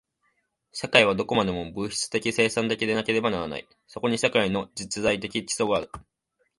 [0.71, 3.67] 社会はどこまでも物質的生産的でなければならない。
[3.85, 5.91] そこに社会の実在的基礎がある。